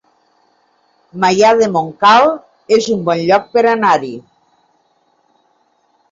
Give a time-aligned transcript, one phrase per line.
[1.23, 2.29] Maià de Montcal
[2.77, 4.09] es un bon lloc per anar-hi